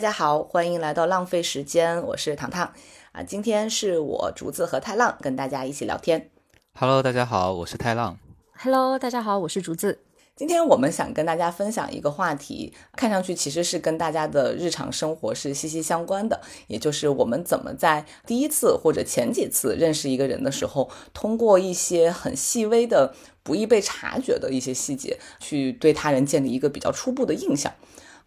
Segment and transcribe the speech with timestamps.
[0.00, 2.72] Hello，大家好，欢迎来到浪费时间，我是糖糖
[3.12, 3.22] 啊。
[3.22, 6.30] 今天是我竹子和太浪跟大家一起聊天。
[6.72, 8.18] Hello，大家好，我是太浪。
[8.56, 9.98] Hello，大家好，我是竹子。
[10.34, 27.70] 今天我们想跟大家分享一个话题，看上去其实是跟大家的日常生活是息息相关的，也就是我们怎么在第一次或者前几次认识一个人的时候，通过一些很细微的、不易被察觉的一些细节，去对他人建立一个比较初步的印象。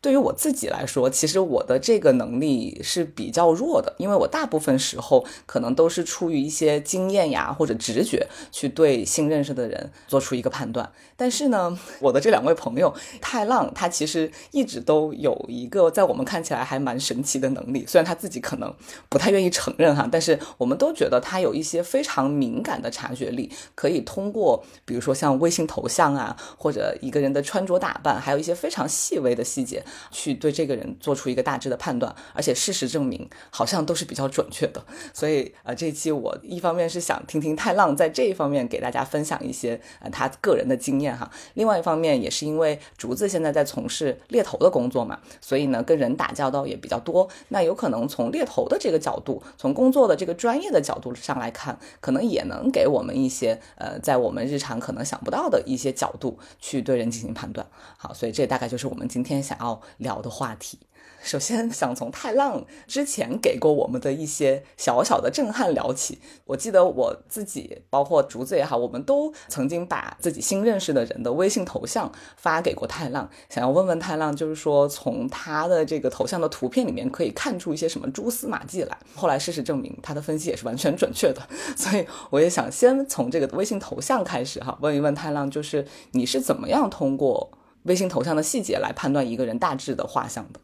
[0.04, 10.92] 对于我自己来说，其实我的这个能力是比较弱的，因为我大部分时候可能都是出于一些经验呀或者直觉去对新认识的人做出一个判断。
[11.16, 18.76] 但是呢，我的这两位朋友太浪，他其实一直都有一个在我们看起来还蛮神奇的能力，虽然他自己可能
[19.08, 29.82] 不太愿意承认哈，但是我们都觉得他有一些非常敏感的察觉力，可以通过比如说像微信头像啊，或者一个人的穿着打扮，还有一些非常细微的细节。
[30.12, 34.84] 去对这个人做出一个大致的判断，而且事实证明好像都是比较准确的。
[35.14, 47.30] 所以呃，这一期我一方面是想听听太浪在这一方面给大家分享一些呃他个人的经验哈，另外一方面也是因为竹子现在在从事猎头的工作嘛，所以呢跟人打交道也比较多。
[47.50, 57.66] 那有可能从猎头的这个角度，从工作的这个专业的角度上来看，可能也能给我们一些呃在我们日常可能想不到的一些角度去对人进行判断。
[57.98, 59.82] 好，所以这大概就是我们今天想要。
[59.98, 60.80] 聊的话题，
[61.22, 66.20] 首先想从太浪之前给过我们的一些小小的震撼聊起。
[66.46, 78.98] 我记得我自己，包括竹子也好，我们都曾经把自己新认识的人的微信头像发给过太浪，想要问问太浪，就是说从他的这个头像的图片里面可以看出一些什么蛛丝马迹来。
[79.16, 81.42] 后来事实证明，他的分析也是完全准确的。
[81.78, 87.50] 所以我也想先从这个微信头像开始哈，问一问太浪，就是你是怎么样通过。
[87.84, 90.60] 微信头像的细节来判断一个人大致的画像的。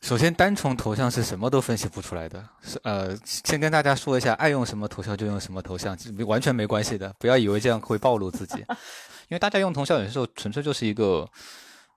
[0.00, 2.42] 首先，单从头像是什么都分析不出来的。
[2.62, 7.14] 是呃，先跟大家说一下，爱用什么头像就用什么头像，完全没关系的。
[7.18, 8.58] 不要以为这样会暴露自己，
[9.28, 11.28] 因为大家用头像有时候纯粹就是一个。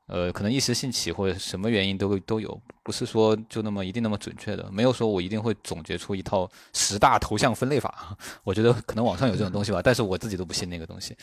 [0.08, 8.18] 呃，可能一时兴起或者什么原因都都有，不是说就那么一定那么准确的，没有说我一定会总结出一套十大头像分类法。
[8.44, 11.16] 我觉得可能网上有这种东西吧，但是我自己都不信那个东西。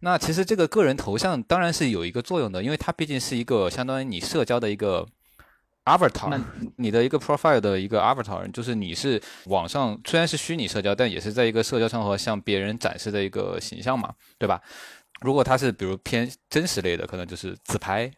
[0.00, 5.06] 那其实这个个人头像当然是有一个作用的，因为它毕竟是一个相当于你社交的一个
[5.86, 6.38] avatar，
[6.76, 14.60] 你的一个 profile 的一个 avatar，就是你是网上虽然是虚拟社交，但也是在一个社交场合向别人展示的一个形象嘛，对吧？
[15.22, 18.12] 如果它是比如偏真实类的，可能就是自拍。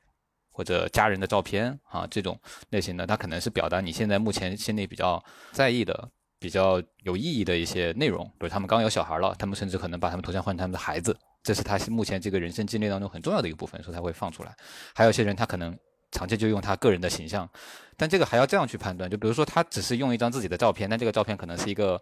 [0.58, 2.36] 或者家人的照片啊，这种
[2.70, 6.10] 类型的，它可能是表达你现在目前心里比较在意的、
[6.40, 8.26] 比较有意义的一些内容。
[8.30, 14.52] 比如他们刚有小孩了，他们甚至可能把他们头像换成他们的孩子，这是他目前这个人生经历当中很重要的一个部分，所以他会放出来。
[14.92, 15.78] 还有些人他可能
[16.10, 17.48] 长期就用他个人的形象，
[17.96, 19.08] 但这个还要这样去判断。
[19.08, 22.00] 就比如说他只是用一张自己的照片，但这个照片可能是一个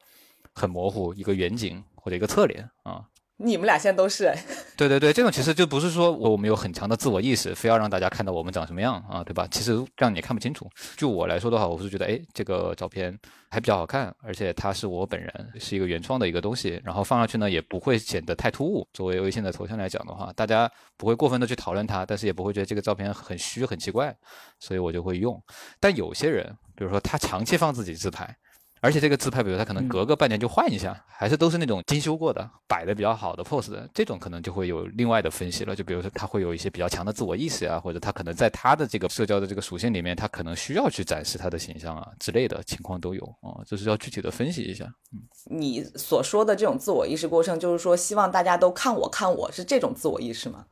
[0.55, 3.05] 很模糊、一个远景或者一个侧脸啊。
[3.39, 4.35] 你们俩现在都是，
[4.79, 9.47] 对对对，这种其实就不是说我们有很强的自我意识，非要让大家看到我们长什么样啊，对吧？
[9.51, 10.67] 其实让你看不清楚。
[10.97, 13.15] 就我来说的话，我是觉得，哎，这个照片
[13.51, 18.89] 还比较好看，而且它是我本人，是一个原创的一个东西，然后放上去呢也不会显得太突兀。
[18.95, 24.17] 作为微信的头像来讲的话，大家不会过分的去讨论它，但是也不会觉得这个照片很虚很奇怪，
[24.59, 25.39] 所以我就会用。
[25.79, 28.35] 但有些人，比如说他长期放自己自拍。
[28.81, 35.75] 而且这个自拍，比如他可能隔个半年就换一下，还是都是那种精修过的、摆的比较好的 pose 的，这种可能就会有另外的分析了。
[35.75, 44.85] 就比如说他会有一些比较强的自我意识啊，或者他可能在他的这个社交的这个属性里面，他可能需要去展示他的形象啊之类的情况都有啊，就是要具体的分析一下。
[45.13, 45.21] 嗯，
[45.59, 50.67] 你所说的这种自我意识过剩，就是说希望大家都看我看我是这种自我意识吗？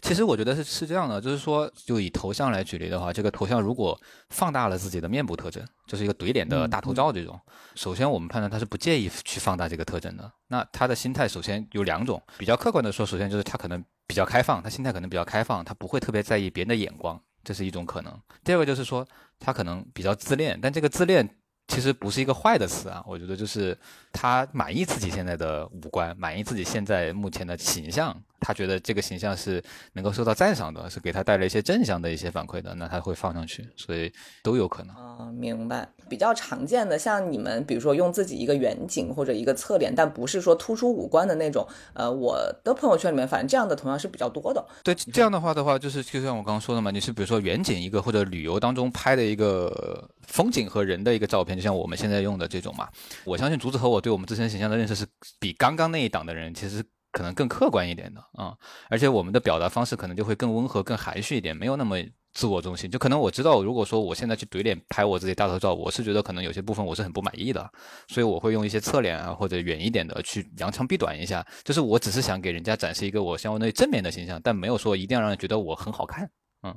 [0.00, 3.98] 其实我觉得是是这样的，就是说，就以头像来举例的话，这个头像如果
[4.30, 7.38] 放大了自己的面部特征，就是一个怼脸的大头照这种，
[7.74, 10.30] 首先我们判断他是不介意去放大这个特征的。
[10.48, 18.18] 那他的心态首先有两种，比较客观的说，首先就是他可能比较开放，他心态可能比较开放，他不会特别在意别人的眼光，这是一种可能。
[18.42, 19.06] 第二个就是说，
[19.38, 21.28] 他可能比较自恋，但这个自恋。
[21.66, 23.76] 其实不是一个坏的词啊，我觉得就是
[24.12, 28.14] 他满意自己现在的五官，满意自己现在目前的形象，
[28.44, 29.62] 他觉得这个形象是
[29.94, 34.12] 能够受到赞赏的，是给他带来一些正向的一些反馈的，那他会放上去，所以
[34.42, 34.94] 都有可能。
[34.94, 35.88] 啊，明白。
[36.06, 44.62] 比较常见的，像你们比如说用自己一个远景或者一个侧脸，但不是说突出五官的那种，呃，我的朋友圈里面反正这样的同样是比较多的。
[44.82, 52.86] 对，这样的话的话，就是就像我刚刚说的嘛，你是比如说远景一个或者旅游当中拍的一个风景和人的一个照片，就像我们现在用的这种嘛。
[53.24, 55.06] 我相信竹子和我对我们自身形象的认识是
[55.40, 58.52] 比刚刚那一档的人其实可能更客观一点的啊，
[58.90, 61.96] 而且我们的表达方式可能就会更温和、更含蓄一点，没有那么
[62.32, 62.90] 自我中心。
[62.90, 67.70] 就可能我知道，如果说我现在去怼脸拍我自己大头照，我是觉得可能有些部分我是很不满意的，
[68.08, 71.46] 所以我会用一些侧脸啊或者远一点的去扬长避短一下。
[71.62, 76.28] 就是我只是想给人家展示一个我相对正面的形象，但没有说一定要让人觉得我很好看。
[76.64, 76.74] 嗯。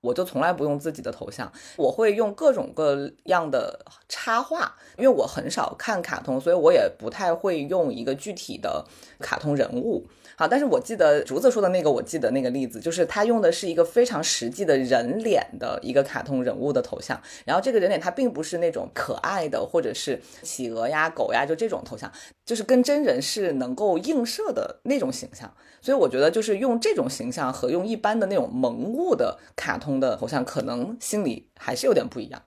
[0.00, 8.84] 我就从来不用自己的头像，我会用各种各样的插画，因为我很少看卡通，所以我也不太会用一个具体的
[9.18, 10.06] 卡通人物。
[10.36, 22.10] 好，但是我记得竹子说的那个，我记得那个例子，就是他用的是一个非常实际的人脸的一个卡通人物的头像，然后这个人脸他并不是那种可爱的，或者是企鹅呀、狗呀，就这种头像，
[22.46, 25.52] 就是跟真人是能够映射的那种形象。
[25.82, 32.40] 所以我觉得，就是用这种形象和用一般的那种萌物的卡通的头像，可能心里还是有点不一样。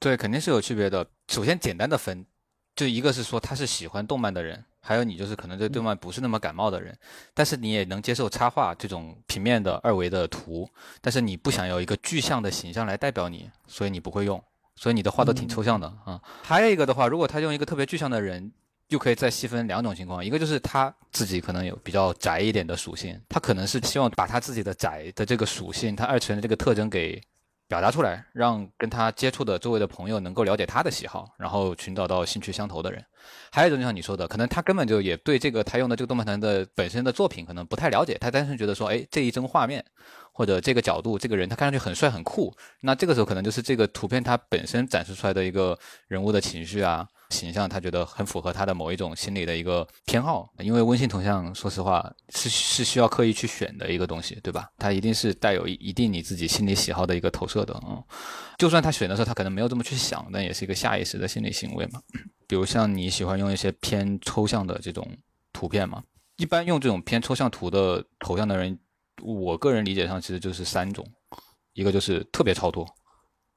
[0.00, 1.06] 对，肯定是有区别的。
[1.28, 2.24] 首先，简单的分，
[2.74, 4.64] 就一个是说他是喜欢动漫的人。
[4.80, 6.96] 还有你就是可能对动漫不是那么感冒的人，
[7.34, 10.66] 但是你也能接受插画这种平面的二维的图，
[11.02, 14.42] 但是你不想要一个具象的形象来代表你，所以你不会用，
[14.76, 16.18] 所以你的画都挺抽象的啊。
[16.42, 18.50] 还有一个的话，如果他用一个特别具象的人，
[18.88, 27.20] 就可以再细分两种情况，一个就是他自己可能有比较宅一点的属性，他可能是希望把他自己的宅的这个属性，他二次元的这个特征给。
[27.70, 33.04] 表达出来，让跟他接触的周围的朋友能够了解他的喜好，然后寻找到兴趣相投的人。
[33.52, 39.84] 还有一种就像你说的，可能他根本就也对这个他用的这个动漫团的本身的作品可能不太了解，他单纯觉得说，哎，这一帧画面
[40.32, 42.56] 或者这个角度，这个人他看上去很帅很酷。
[42.80, 47.06] 那这个时候可能就是这个图片它本身展示出来的一个人物的情绪啊。
[47.30, 54.70] 形象，他觉得很符合他的某一种心理的一个偏好，因为微信头像，说实话是是需要刻意去选的一个东西，对吧？
[54.78, 58.02] 它一定是带有一定你自己心理喜好的一个投射的嗯。
[58.56, 62.00] 就算他选的时候，他可能没有这么去想，但也是一个下意识的心理行为嘛。
[62.48, 65.06] 比如像你喜欢用一些偏抽象的这种
[65.52, 66.02] 图片嘛，
[66.38, 68.78] 一般用这种偏抽象图的头像的人，
[69.22, 71.06] 我个人理解上其实就是三种，
[71.74, 72.86] 一个就是特别超脱，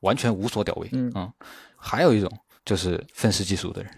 [0.02, 1.32] 完全无所屌位，嗯，
[1.78, 2.30] 还有一种。
[2.66, 3.92] 就是愤世嫉俗的人，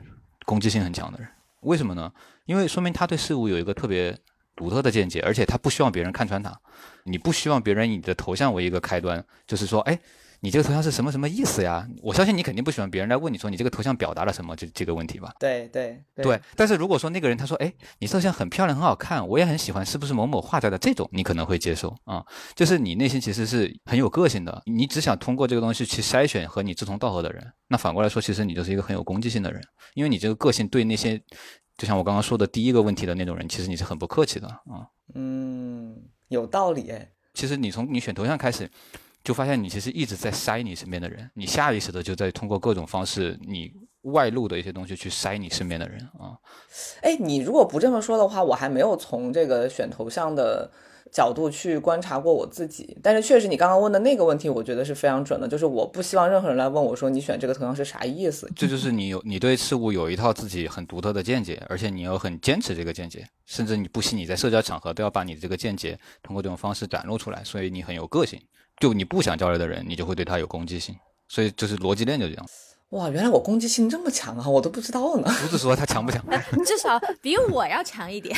[0.45, 1.27] 攻击性很强的人，
[1.62, 2.12] 为什么呢？
[2.45, 4.18] 因为说明他对事物有一个特别
[4.56, 6.60] 独特的见解，而且他不希望别人看穿他。
[7.04, 10.00] 你不希望别人以你的头像为一个开端，就是说，哎。
[10.43, 11.87] 你这个头像是什么什么意思呀？
[12.01, 15.33] 我相信你肯定不喜欢别人来问你说你这个头像表达了什么这这个问题吧？
[15.39, 16.37] 对对对。
[16.57, 20.77] 但是如果说那个人他说，哎，你头像很漂亮很好看，我也很喜欢，是不是某某画家的？
[20.77, 22.21] 这种你可能会接受啊。
[22.55, 27.53] 就是你内心其实是很有个性的，你只想通过这个东西去筛选和你志同道合的人。
[27.69, 29.63] 那反过来说，其实你就是一个很有攻击性的人，
[29.93, 31.17] 因为你这个个性对那些，
[31.77, 34.91] 就像我刚刚说的第一个问题的那种人，其实你是很不客气的啊。
[35.15, 35.95] 嗯，
[36.27, 37.09] 有道理哎。
[37.33, 38.69] 其实你从你选头像开始。
[39.23, 43.71] 就发现你其实一直在筛你身边的人，你下意识的就在通过各种方式，你
[44.01, 46.37] 外露的一些东西去筛你身边的人啊。
[47.01, 50.71] 哎，你如果不这么说的话，我还没有从这个选头像的。
[51.11, 55.47] 角度去观察过我自己，但是确实你刚刚问的那个问题，我觉得是非常准的。
[55.47, 58.51] 就是我不希望任何人来问我说你选这个头像是啥意思。
[58.55, 68.41] 这就是你有你对事物有一套自己很独特的见解，而且你又很坚持这个见解，甚至你不惜你在社交场合都要把你这个见解通过这种方式展露出来，所以你很有个性。
[68.80, 70.96] 就你不想交流的人，你就会对他有攻击性。
[71.27, 72.46] 所以就是逻辑链就这样。
[72.89, 75.24] 哇，原来我攻击性这么强啊，我都不知道呢。
[75.42, 76.24] 不是说他强不强？
[76.51, 78.38] 你至少比我要强一点。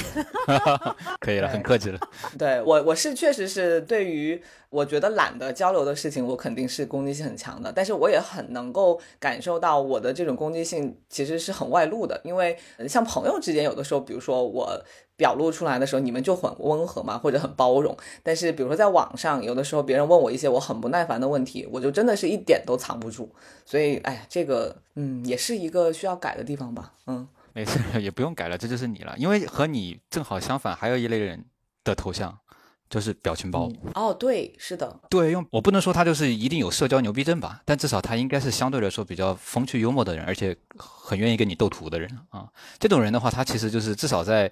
[1.19, 1.99] 可以了，很客气了。
[2.39, 7.69] 对我，我是确实是对于我觉得懒得交流的事情，我肯定是攻击性很强的。
[7.69, 14.81] 但是我也很能够感受到我的这种攻击性其实是很外露的，因为像朋友之间，有的时候，比如说我。
[15.17, 17.95] 表露出来的时候，你们就很温和嘛，或者很包容。
[18.21, 23.33] 但是，比如说在网上，有的时候别人问我一些我很不耐烦的问题，我就真的是一点都藏不住。
[23.65, 26.93] 所以，哎呀，这个，嗯，也是一个需要改的地方吧。
[27.07, 29.15] 嗯，没事， 也不用改了，这就是你了。
[29.17, 31.45] 因为和你正好相反，还有一类人
[31.85, 32.37] 的头像，
[32.89, 33.71] 就是表情包。
[33.93, 42.49] 哦，对，是的，对，用我不能说他就是一定有社交牛逼症吧，但至少他应该是相对来说比较风趣幽默的人，而且很愿意跟你斗图的人啊。
[42.77, 44.51] 这种人的话，他其实就是至少在。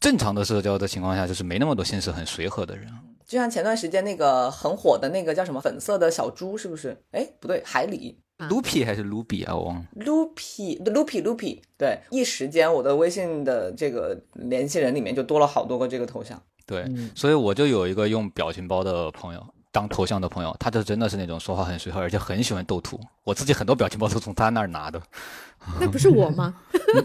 [0.00, 2.88] 正常的社交的情况下，就是没那么多心思，很随和的人。
[3.26, 6.96] 就像前段时间那个很火的那个叫什么粉色的小猪，是不是？
[7.12, 9.54] 哎，不对，海里，Loopy 还是 Luby 啊？
[9.54, 9.84] 我忘了。
[9.96, 11.60] Loopy，Loopy，Loopy。
[11.76, 16.42] 对，一时间我的微信的这个联系人里面就多了好多个这个头像。
[16.66, 23.00] 对，所以我就有一个用表情包的朋友当头像的朋友，他就真的是那种说话很随和，而且很喜欢斗图。
[23.24, 25.00] 我自己很多表情包都从他那儿拿的。
[25.78, 26.54] 那不是我吗？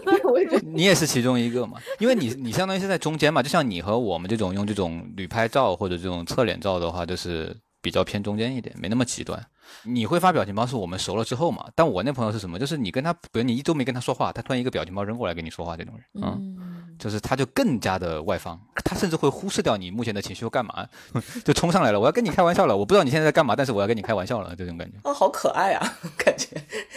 [0.64, 9.46] 你也是其中一个嘛，因为你你相当于是在中间嘛，就像你和我们这种用这种旅拍照或者这种侧脸照的话，就是比较偏中间一点，没那么极端。
[9.84, 11.66] 你会发表情包是我们熟了之后嘛？
[11.74, 12.58] 但我那朋友是什么？
[12.58, 16.56] 就是你跟他，比如你一周没跟他说话，他突然一个表情包扔过来跟你说话这种人，嗯。
[16.98, 20.86] 就是他就更加的外放，他甚至会忽视掉你目前的情绪要干嘛，
[21.44, 24.96] 就冲上来了，我要跟你开玩笑了，我不知道你现在在干嘛，但是我要跟你开玩笑了，这种感觉。
[25.04, 26.48] 哦，好可爱啊，感觉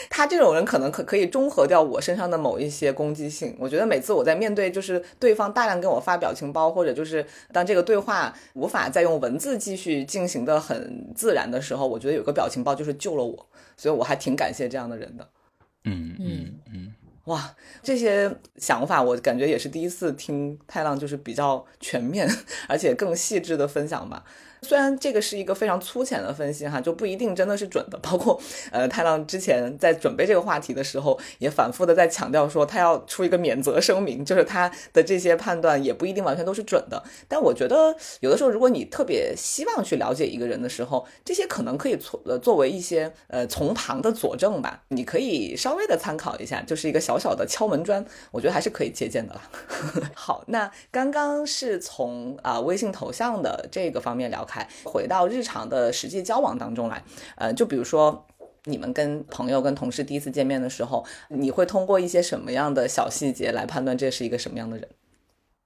[0.09, 3.53] 他这种人可能可可以中和掉我身上的某一些攻击性。
[3.59, 15.29] 我觉得每次我在面对就是对方大量跟我发表情包，或者就是当这个对话无法再用文字继续进行的很自然的时候，我觉得有个表情包就是救了我，所以我还挺感谢这样的人的。
[15.85, 16.93] 嗯嗯嗯。
[17.25, 22.27] 哇，这些想法我感觉也是第一次听太浪，就是比较全面
[22.67, 24.23] 而且更细致的分享吧。
[24.61, 27.97] 虽然这个是一个非常粗浅的分析哈，就不一定真的是准的。
[28.03, 28.39] 包括
[28.71, 37.01] 呃，太浪之前在准备这个话题的时候，也反复的在强调说，他要出一个免责声明，就是他的这些判断也不一定完全都是准的。
[37.27, 49.41] 但我觉得有的时候，如果你特别希望去了解一个人的时候，这些可能可以作呃作为一些呃从旁的佐证吧，你可以稍微的参考一下，就是一个小小的敲门砖，我觉得还是可以借鉴的啦。
[50.15, 54.45] 好，那刚刚是从啊微信头像的这个方面聊。
[54.49, 57.03] 开回到日常的实际交往当中来，
[57.35, 58.25] 呃，就比如说
[58.63, 64.89] 你们跟朋友、跟同事第一次见面的时候，你会通过一些什么样的小细节来判断这是一个什么样的人？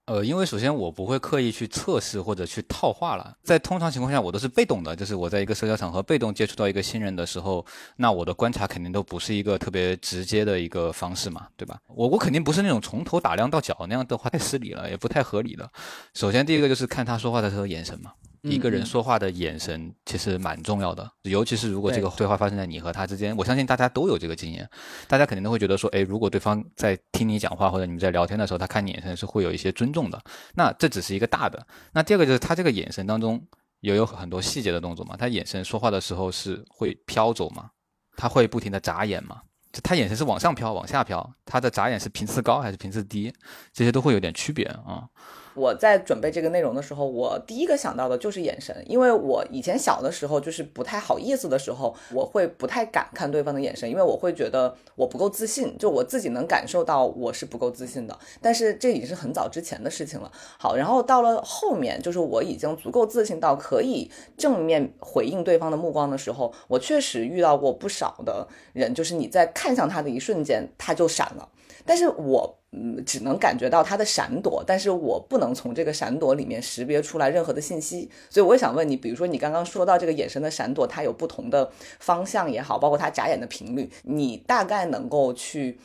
[0.05, 11.79] 呃，因为首先我不会刻意去测试或者去套话了，在通常情况下我都是被动的，就是我在一个社交场合被动接触到一个新人的时候，那我的观察肯定都不是一个特别直接的一个方式嘛，对吧？
[11.87, 15.71] 我我肯定不是那种从头打量到脚那样的话太失礼了，也不太合理的。
[16.13, 18.11] 首先第一个就是看他说话的时候眼神嘛。
[18.43, 24.69] 一个人说话的眼神其实蛮重要的，尤其是如果这个对话发生在你和他之间，我相信大家都有这个经验，
[25.07, 30.21] 大家肯定都会觉得说，哎，如果对方在听你讲话或者你们在聊天的时候，他看你眼神是会有一些尊重的。
[30.55, 33.41] 那这只是一个大的，那第二个就是他这个眼神当中
[33.79, 37.69] 也有很多细节的动作嘛，他眼神说话的时候是会飘走吗？
[38.17, 39.41] 他会不停的眨眼吗？
[39.71, 43.33] 就他眼神是往上飘、往下飘，他的眨眼是频次高还是频次低？
[43.71, 45.07] 这些都会有点区别啊。
[45.55, 58.17] 我在准备这个内容的时候，我第一个想到的就是眼神，因为我以前小的时候就是不太好意思的时候，我会不太敢看对方的眼神，因为我会觉得我不够自信，就我自己能感受到我是不够自信的。
[58.41, 60.31] 但是这已经是很早之前的事情了。
[60.57, 71.49] 好，然后到了后面，就是我已经足够自信到可以正面回应对方的目光的时候，我确实遇到过不少的人，就是你在看向他的一瞬间，他就闪了。
[71.85, 85.77] 但是我嗯，只能感觉到他的闪躲，但是我不能从这个闪躲里面识别出来任何的信息，所以我也想问你，比如说你刚刚说到这个眼神的闪躲，它有不同的方向也好，包括它眨眼的频率，你大概能够去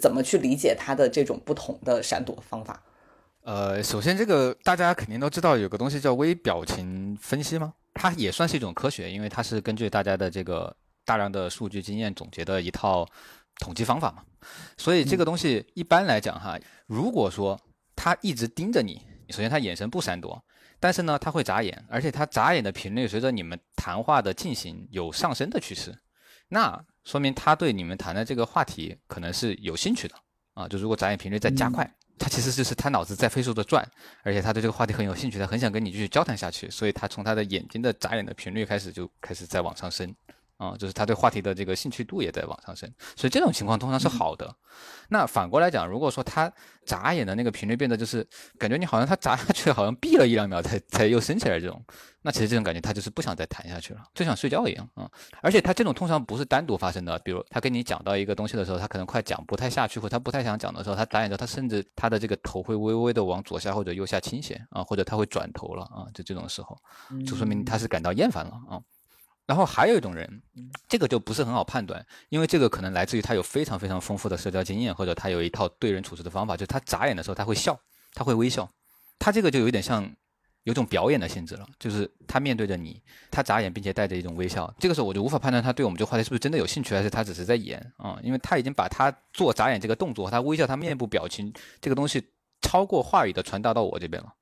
[0.00, 2.82] 怎么去理解它的这种不同的闪躲方法？
[3.44, 7.72] 呃，首先这个大家肯定都知道有个东西叫微表情分析吗？
[7.94, 13.06] 它也算是一种科学，因为它是根据大家的这个大量的数据经验总结的一套。
[13.62, 14.24] 统计方法嘛，
[14.76, 17.56] 所以这个东西一般来讲哈，如果说
[17.94, 20.44] 他一直盯着你，首先他眼神不闪躲，
[20.80, 25.96] 但是呢他会眨眼，而且他眨眼的频率随着你们谈话的进行有上升的趋势，
[26.48, 30.16] 那说明他对你们谈的这个话题可能是有兴趣的
[30.54, 30.66] 啊。
[30.66, 31.88] 就如果眨眼频率在加快，
[32.18, 33.88] 他其实就是他脑子在飞速的转，
[34.24, 40.12] 而且他对这个话题很有兴趣，他很想跟你继续交谈下去，所以他从他的眼睛的眨眼的频率开始就开始在往上升。
[40.62, 44.54] 啊，就是他对话题的这个兴趣度也在往上升，所以这种情况通常是好的。
[45.08, 46.50] 那反过来讲，如果说他
[46.86, 48.26] 眨眼的那个频率变得就是
[48.58, 51.84] 感觉你好像他眨下去，好像闭了一两秒才才又升起来这种，
[52.22, 55.10] 那其实这种感觉他就是不想再谈下去了，就想睡觉一样啊。
[55.42, 66.78] 而且他这种通常不是单独发生的，比如他跟你讲到一个东西的时候，他可能快讲不太下去，或他不太想讲的时候，他眨眼着，他甚至他的这个头会微微的往左下或者右下倾斜啊，或者他会转头了啊，就这种时候，
[67.26, 68.80] 就说明他是感到厌烦了啊。
[69.46, 70.42] 然后还有一种人，
[70.88, 77.78] 这个就不是很好判断，因为这个可能来自于他有非常非常丰富的社交经验，或者他有一套对人处事的方法，就是他眨眼的时候他会笑，
[78.14, 78.68] 他会微笑，
[79.18, 80.08] 他这个就有点像
[80.62, 92.24] 有种表演的性质了，就是他面对着你，他眨眼并且带着一种微笑，这个时候我就无法判断他对我们这个话题是不是真的有兴趣，还是他只是在演啊，因为他已经把他做眨眼这个动作，他微笑，他面部表情这个东西
[92.60, 94.32] 超过话语的传达到我这边了。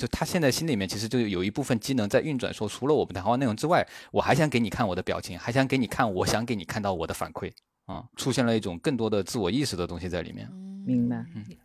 [0.00, 7.52] 就他现在心里面其实就有一部分机能在运转，说除了我们谈话内容之外，我还想给你看我的表情，还想给你看，我想给你看到我的反馈
[7.84, 10.50] 啊，出现了一种更多的自我意识的东西在里面。
[10.86, 11.22] 明白，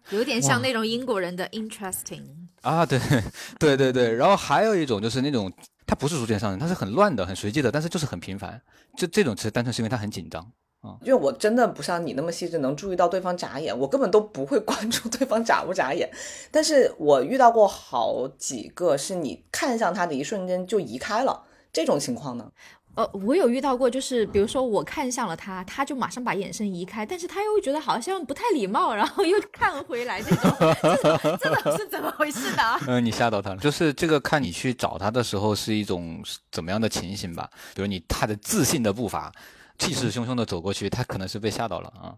[0.10, 2.26] 有点像那种英国人的 interesting
[2.62, 3.00] 啊，对
[3.58, 5.50] 对对对，然后还有一种就是那种
[5.88, 8.62] 他不是逐渐上升，他是很乱的、很随机的，但是就是很频繁，
[8.98, 10.52] 就这种其实单纯是因为他很紧张。
[11.02, 16.10] 因为我真的不像你那么细致，能注意到对方眨眼，我根本都不会关注对方眨不眨眼。
[16.52, 22.52] 但是我遇到过好几个，是你看向他的一瞬间就移开了这种情况呢。
[22.96, 30.52] 呃，我有遇到过，就是比如说我看向了他，他就马上把眼神移开，但是他又觉得好像不太礼貌，然后又看回来，这种
[30.82, 32.64] 这种这种是怎么回事呢？
[32.88, 36.24] 嗯，你吓到他了，就是这个看你去找他的时候是一种
[36.54, 37.50] 怎么样的情形吧？
[37.74, 39.30] 比如你踏着自信的步伐，
[39.78, 42.16] 气势汹汹的走过去，他可能是被吓到了啊。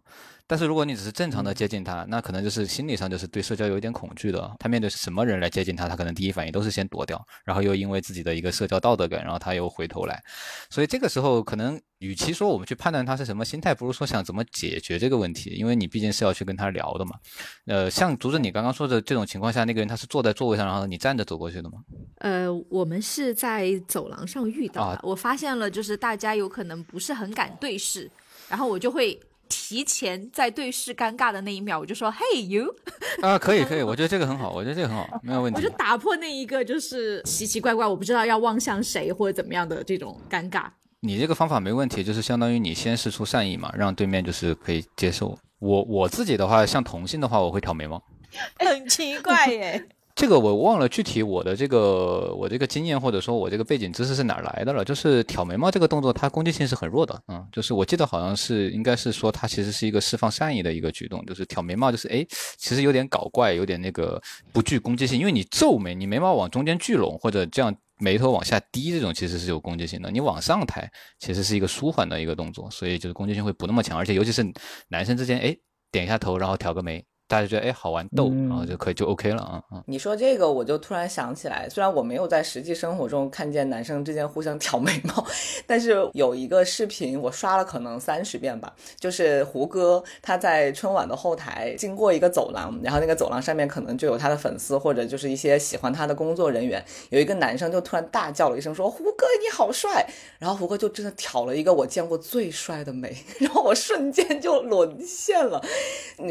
[0.48, 4.50] 但是如果你只是正常的接近他，那可能就是心理上就是对社交有一点恐惧的。
[4.58, 10.24] 他面对什么人来接近他，他可能第一反应都是先躲掉，然后又因为自己的一个社交道德感，然后他又回头来。
[10.70, 17.18] 所以这个时候可能与其说我们去判断他是什么心态，不如说想怎么解决这个问题，因为你毕竟是要去跟他聊的嘛。
[17.66, 21.80] 呃，像竹子你刚刚说的这种情况下，那个人他是坐在座位上，然后你站着走过去的吗？
[22.20, 28.10] 呃，我们是在走廊上遇到的，我发现了就是大家有可能不是很敢对视，
[28.48, 29.20] 然后我就会。
[29.68, 32.74] 提前在对视尴尬的那一秒，我就说 “Hey you”，
[33.22, 35.60] 啊，可以可以，我觉得这个很好，我觉得这个很好，没有问题。
[35.62, 40.68] 我就打破那一个就是奇奇怪怪，我不知道要望向谁或者怎么样的这种尴尬。
[41.02, 45.38] 你这个方法没问题，就是相当于你先试出善意嘛，让对面就是可以接受。
[45.60, 48.02] 我我自己的话，像同性的话，我会挑眉毛，
[48.66, 49.90] 很奇怪耶。
[50.18, 54.84] 这个我忘了具体我的这个我这个经验或者说我这个背景知识是哪来的了。
[54.84, 57.22] 就是挑眉毛这个动作，它攻击性是很弱的。
[57.28, 61.24] 嗯，就是我记得好像是应该是说它其实是一个释放善意的一个举动。
[61.28, 62.26] 就是挑眉毛，就是哎，
[62.58, 64.20] 其实有点搞怪，有点那个
[64.52, 65.20] 不具攻击性。
[65.20, 70.10] 因为你皱眉，你眉毛往中间聚拢或者这样眉头往下低，这种其实是有攻击性的。
[70.10, 73.96] 你往上抬，其实是一个舒缓的一个动作，所以就是攻击性会不那么强。
[73.96, 74.44] 而且尤其是
[74.88, 75.56] 男生之间，哎，
[75.92, 77.06] 点一下头，然后挑个眉。
[77.28, 79.84] 大家觉得哎好玩逗，然后就可以就 OK 了啊啊！
[79.86, 85.26] 你说这个我就突然想起来，虽然我没有在实际生活中看见男生之间互相挑眉毛，
[85.68, 100.08] 但是有一个视频我刷了可能三十遍吧，就是胡歌他在春晚的后台经过一个走廊，然后那个走廊上面可能就有他的粉丝或者就是一些喜欢他的工作人员，有一个男生就突然大叫了一声说胡歌你好帅，
[100.40, 105.62] 然后胡歌就真的挑了一个我见过最帅的眉，然后我瞬间就沦 陷了，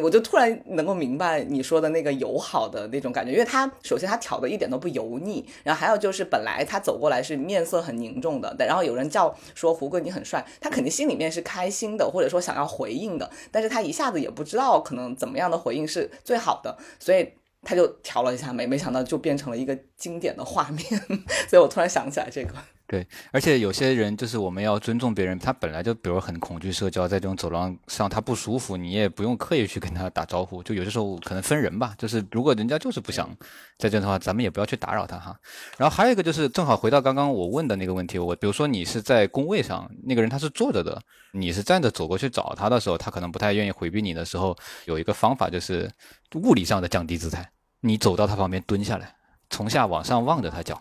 [0.02, 0.85] 我就突然能。
[0.86, 17.28] 能够明白你说的那个友好的那种感觉，因为他首先他挑的一点都不油腻，然后还有就是本来他走过来是面色很凝重的，然后有人叫说胡歌你很帅，他肯定心里面是开心的，或者说想要回应的，但是他一下子也不知道可能怎么样的回应是最好的，所以
[17.62, 20.86] 他就挑了一下眉，没想到就变成了一个经典的画面，
[21.50, 22.54] 所以我突然想起来这个。
[22.88, 30.62] 对，而且有些人就是我们要尊重别人，他本来就比如很恐惧社交，在这种走廊上他不舒服，你也不用刻意去跟他打招呼。
[30.62, 33.28] 就有的时候可能分人吧，就是如果人家就是不想
[33.76, 35.36] 在这的话，咱们也不要去打扰他哈。
[35.76, 45.90] 然后还有一个就是正好回到刚刚我问的那个问题，我比如说你是在工位上，那个人他是坐着的，你是站着走过去找他的时候，他可能不太愿意回避你的时候，有一个方法就是
[46.36, 49.12] 物理上的降低姿态，你走到他旁边蹲下来，
[49.50, 50.80] 从下往上望着他脚。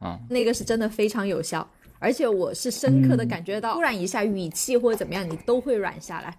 [0.00, 1.66] 嗯，那个是真的非常有效，
[1.98, 6.34] 而且我是深刻的感觉到，突然一下语气或者怎么样，你都会软下来。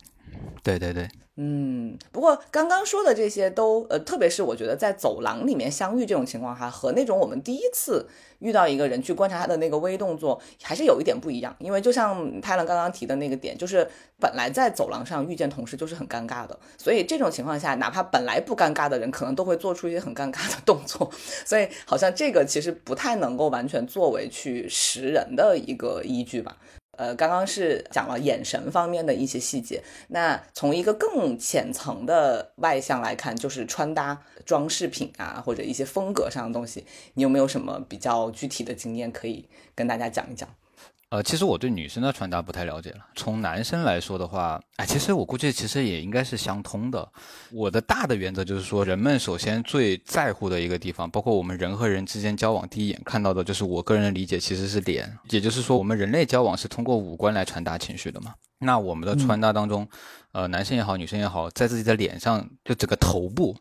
[0.63, 1.07] 对对对。
[1.39, 11.55] 嗯，不过刚刚说的这些都呃，特别是我觉得在走廊里面相遇这种情况哈，和那种我们第一次遇到一个人去观察他的那个微动作，还是有一点不一样。
[11.59, 13.87] 因为就像泰伦刚刚提的那个点，就是
[14.19, 21.11] 本来在走廊上遇见同事就是很尴尬的，所以这种情况下，哪怕本来不尴尬的人，可能都会做出一些很尴尬的动作。
[21.45, 26.57] 所以好像这个其实不太能够完全作为去识人的一个依据吧。
[26.97, 40.49] 呃，刚刚是讲了眼神方面的一些细节，那从一个更浅层的外向来看，就是穿搭、装饰品啊，或者一些风格上的东西，你有没有什么比较具体的经验可以跟大家讲一讲？
[41.09, 42.97] 呃，其实我对女生的穿搭不太了解了。
[43.15, 47.09] 从男生来说的话，哎，其实我估计其实也应该是相通的。
[47.53, 55.09] 我的大的原则就是说，人们首先最在乎的一个地方，包括我们人和人之间交往，第一眼看到的就是我个人的理解，其实是脸。
[55.29, 58.33] 也就是说，我们人类交往是通过五官来传达情绪的嘛。
[58.59, 59.87] 那我们的穿搭当中，
[60.33, 63.55] 呃，男生也好，女生也好，在自己的脸上，就整个头部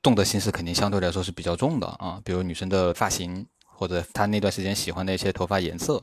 [0.00, 2.18] 动的心思肯定相对来说是比较重的啊。
[2.24, 3.46] 比如女生的发型。
[3.78, 6.02] 或者她那段时间喜欢的一些头发颜色，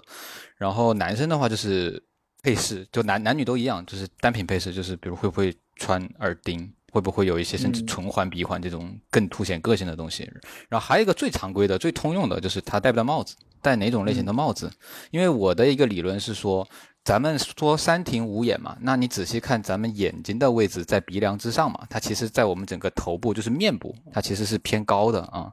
[0.57, 2.01] 然后男生的话就是
[2.41, 10.23] 配饰，就男男女都一样，就是单品配饰，就是比如会不会穿耳钉，会不会有一些甚至唇环、鼻环这种更凸显个性的东西。
[10.69, 14.71] 然后还有一个最常规的、最通用的，就是他戴不戴帽子，戴哪种类型的帽子。
[15.11, 16.67] 因为我的一个理论是说，
[17.03, 25.51] 咱们说三庭五眼嘛，那你仔细看咱们眼睛的位置在鼻梁之上嘛，它其实在我们整个头部就是面部，它其实是偏高的啊。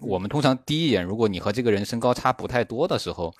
[0.00, 3.34] 我们通常第一眼，如果你和这个人身高差不太多的时候，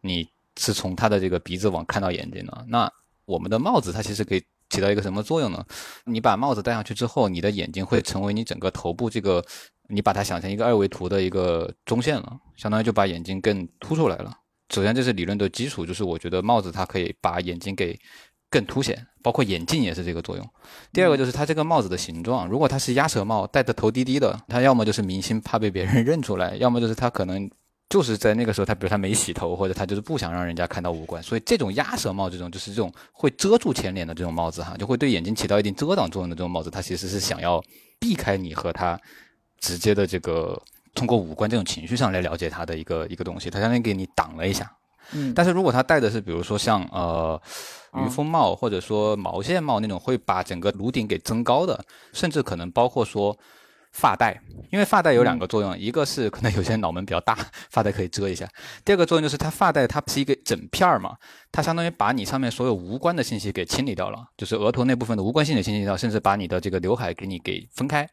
[0.00, 0.26] 你
[0.60, 2.64] 是从他的这个鼻子往看到眼睛的。
[2.68, 2.92] 那
[3.24, 5.64] 我们的帽子它其实可以起到一个什么作用呢？
[6.04, 9.42] 你把帽子戴上去之后，你的眼睛会成为你整个头部这个，
[9.88, 14.36] 你把它想成一个二维图的一个中线了，相当于就把眼睛更凸出来了。
[14.68, 17.98] 首先这是理论的基础，就是我觉得帽子它可以把眼睛给
[18.50, 20.46] 更凸显，包括眼镜也是这个作用。
[20.92, 27.50] 第二个就是它这个帽子的形状，如果它是鸭舌帽，戴的头低低的，它要么就是明星怕被别人认出来，要么就是他可能。
[27.90, 37.60] 就是在那个时候，他比如他没洗头，或者他就是不想让人家看到五官，所以这种鸭舌帽，这种就是这种会遮住前脸的这种帽子哈，就会对眼睛起到一定遮挡作用的这种帽子，他其实是想要
[37.98, 38.96] 避开你和他
[39.58, 40.56] 直接的这个
[40.94, 44.72] 通过五官这种情绪上来了解他的一个一个东西，他相当于给你挡了一下。
[45.10, 47.42] 嗯，但是如果他戴的是比如说像呃
[47.94, 53.36] 渔夫帽或者说毛线帽那种会把整个颅顶给增高的，甚至可能包括说。
[53.92, 57.36] 发带，因为发带有两个作用，一个是可能有些人脑门比较大，
[57.70, 58.46] 发带可以遮一下；
[58.84, 61.16] 第二个作用就是它发带它不是一个整片儿嘛，
[61.50, 68.08] 它相当于把你上面所有无关的信息给清理掉了，就是额头那部分的无关性的清理掉，甚至把你的这个刘海给你给分开，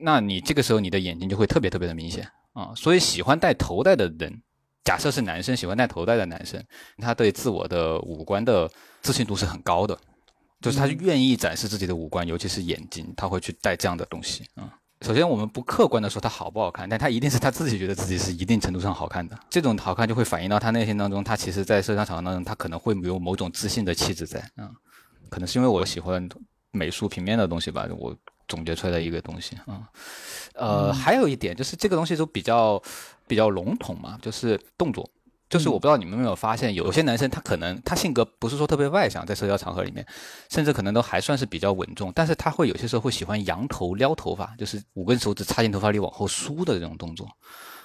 [0.00, 2.72] 那你这个时候你的眼睛就会特别特别的明显啊。
[2.76, 4.42] 所以喜欢戴头戴的人，
[4.84, 6.64] 假设是男生喜欢戴头戴的男生，
[6.98, 8.70] 他对自我的五官的
[9.02, 9.98] 自信度是很高的，
[10.60, 14.72] 就是他愿意展示自己的五官，尤其是眼睛，他会去戴这样的东西啊。
[15.02, 19.38] 首先，我们不客观的说它好不好看，但它一定是他自己觉得自己是一定程度上好看的。
[19.50, 24.40] 这种好看就会反映到他内心当中，他其实，在社交场合当中，他可能会有某种自信的气质在。
[24.56, 24.70] 啊，
[25.28, 26.26] 可能是因为我喜欢
[26.70, 28.16] 美术平面的东西吧，我
[28.48, 29.82] 总结出来的一个东西啊。
[30.54, 32.82] 呃，还有一点就是这个东西都比较
[33.26, 35.08] 比较笼统嘛，就是动作。
[35.48, 40.04] 就是我不知道你们有没有发现，有些男生他可能他性格不是说特别外向，在社交场合里面，
[40.50, 47.28] 甚至可能都还算是比较稳重，但是他会有些时候会喜欢扬头撩头发，就是五根手指插进头发里往后梳的这种动作。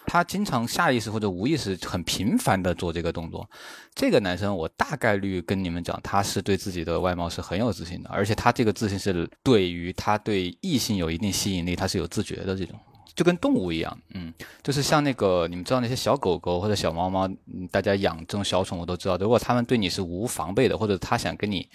[0.08, 3.48] 他经常下意识或者无意识很频繁的做这个动作。
[3.94, 12.80] 这个男生我大概率跟你们讲，他是对自己的外貌是很有自信的，而且他这个自信是对于他对异性有一定吸引力，他是有自觉的这种。
[13.16, 17.30] 就跟动物一样，嗯，就是像那个你们知道那些小狗狗或者小猫猫，
[17.70, 21.68] 大家养这种小宠物都知道，如果它们对你是无防备的，或者它想跟你，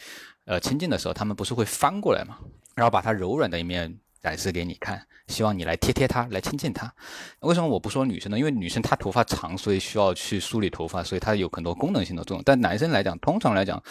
[0.47, 2.39] 呃，亲近的时候，它们不是会翻过来嘛，
[2.75, 6.93] 然后把它柔软的一面展示给你看，希望你来贴贴它，来亲近它。
[7.41, 8.39] 为什么我不说女生呢？
[8.39, 12.43] 因为女生她头发长，所以需要去梳理头发，所以它有很多功能性的作用。
[12.45, 13.83] 但男生来讲，通常来讲。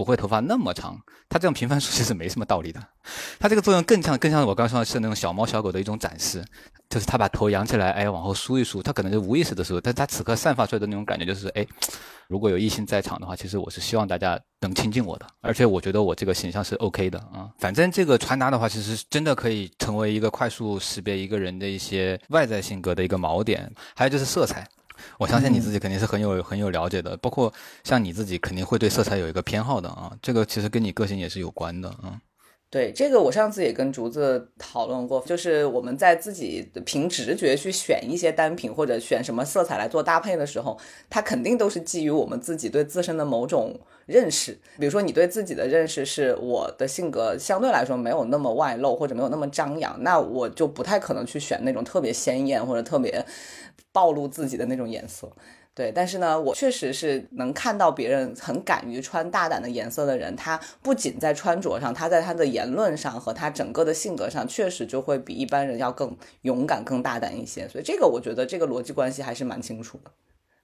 [0.00, 2.82] 不会头发那么长，它这样频繁梳其实没什么道理的，
[3.38, 6.42] 它这个作用更像更像我刚刚说的是那种小猫小狗的一种展示，
[6.88, 11.66] 就是它把头扬起来，哎，往后梳一梳，它可能就无意识的时候，但它此刻散发出来的那种感觉就是，哎，
[12.28, 24.66] 如果有异性在场的话，其实我是希望大家能亲近我的，而且我觉得我这个形象是 OK 的啊，反正这个传达的话，其实真的可以成为一个快速识别一个人的一些外在性格的一个锚点，还有就是色彩。
[25.18, 27.52] 我相信你自己肯定是很有很有了解的，包括
[27.84, 32.20] 像你自己肯定会对色彩有一个偏好的啊，这个其实跟你个性也是有关的啊。
[32.72, 44.56] 对，这个我上次也跟竹子讨论过，就是我们在自己凭直觉去选一些单品或者选什么色彩来做搭配的时候，它肯定都是基于我们自己对自身的某种认识。
[44.78, 53.26] 比如说你对自己的认识是我的性格相对来说没有那么外露或者没有那么张扬，那我就不太可能去选那种特别鲜艳或者特别。
[53.92, 55.30] 暴露自己的那种颜色，
[55.74, 67.68] 对，但是呢，我确实是能看到别人很敢于穿大胆的颜色的人，他不仅在穿着上，他在他的言论上和他整个的性格上，确实就会比一般人要更勇敢、更大胆一些。
[67.68, 70.10] 所以这个我觉得这个逻辑关系还是蛮清楚的。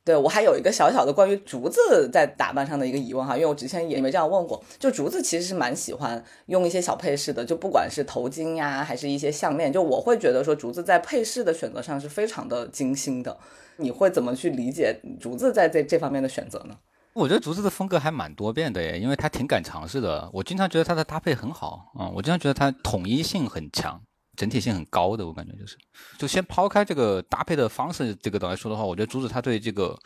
[0.06, 4.62] 对我还有一个小小的关于竹子在打扮上的一个疑问哈，因为我之前也没这样问过。
[4.78, 13.36] 就竹子其实是蛮喜欢用一些小配饰的，就不管是头巾呀，还是一些项链，就我会觉得说竹子在配饰的选择上是非常的精心的。
[13.78, 16.76] 你会怎么去理解竹子在这这方面的选择呢？
[17.12, 20.30] 我觉得竹子的风格还蛮多变的耶，因为他挺敢尝试的。
[20.32, 24.00] 我经常觉得他的搭配很好啊，我经常觉得他统一性很强。
[24.36, 25.76] 整体性很高的，我感觉就是，
[26.18, 29.98] 就先抛开这个搭配的方式这个来说的话，我觉得竹子他对这个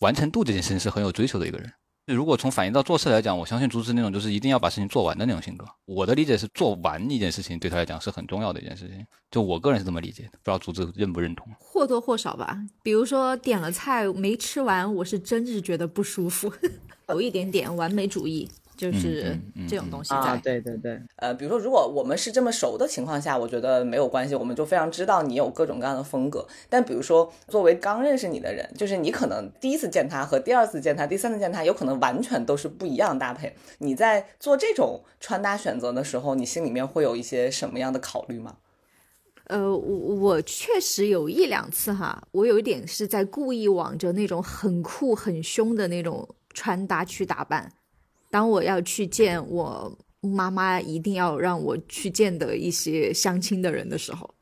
[0.00, 1.72] 完成度这件事情是很有追求的一个人。
[2.06, 5.66] 如果从反映到做事来讲，我相信竹子那种就是一定要把事情做完的那种性格。
[5.84, 9.06] 我的理解是，做完一件事情对他来讲是很重要的一件事情。
[9.30, 11.46] 就我个人是这么理解的，不知道竹子认不认同？
[11.58, 12.58] 或多或少吧。
[12.82, 16.50] 比如说点了菜没吃完，我是真是觉得不舒服，
[17.10, 18.48] 有一点点完美主义。
[18.78, 19.36] 就是
[19.68, 26.46] 这种东西在，对对对，呃，比如说，如果我们是这么熟的情况下，我觉得没有关系，我们就非常知道你有各种各样的风格。
[26.70, 33.52] 但比如说，作为刚认识你的人，就是你可能第一次见他和第二次见他、第三次见他，有可能完全都是不一样的搭配。
[33.78, 38.58] 你在做这种穿搭选择的时候，你心里面会有一些什么样的考虑吗？
[39.48, 47.72] 呃，我我确实有一两次哈，我有一点是在故意往着那种很酷、很凶的那种穿搭去打扮。
[48.30, 54.34] 当我要去见我妈妈，一定要让我去见的一些相亲的人的时候，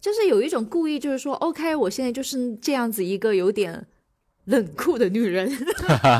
[0.00, 3.86] 就是有一种故意，就是说，OK，我现在就是这样子一个有点
[4.46, 5.48] 冷酷的女人，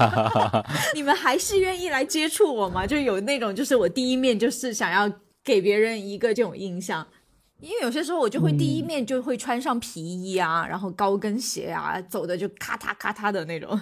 [0.94, 2.86] 你们还是愿意来接触我吗？
[2.86, 5.10] 就有那种，就是我第一面就是想要
[5.42, 7.04] 给别人一个这种印象，
[7.60, 13.80] 因为有些时候我就会第一面就会穿上皮衣啊，然后高跟鞋啊，走的就咔嗒咔嗒的那种。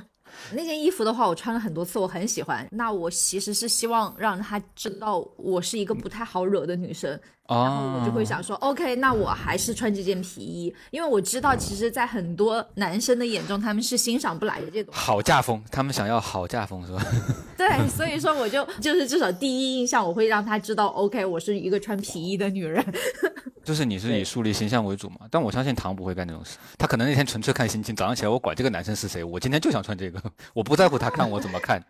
[0.53, 2.67] 那件衣服的话，我穿了很多次，我很喜欢。
[2.71, 17.03] 那我其实是希望让他知道我是一个不太好惹的女生，然后我就会想说，OK，那我还是穿这件皮衣，因为我知道，其实，在很多男生的眼中，他们是欣赏不来的这种好嫁风，他们想要好嫁风是吧？
[17.57, 22.85] 对，所以说我就就是至少第一印象，我会让他知道，OK，我是一个穿皮衣的女人。
[23.65, 25.21] 就是你是以树立形象为主嘛？
[25.31, 27.97] 但我相信唐不会干这种事，他可能那天纯粹看心情。
[27.97, 31.83] 早上起来我管这个男生是谁，我今天就想穿这个，我不在乎他看我怎么看。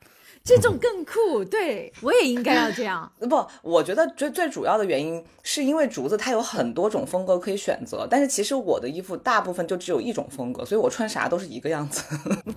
[0.44, 3.10] 这种更酷，对我也应该要这样。
[3.28, 12.02] 不，我觉得最最主要的原因是因为竹子它有很多种风格可以选择，但是其实我的衣服大部分就只有一种风格，所以我穿啥都是一个样子。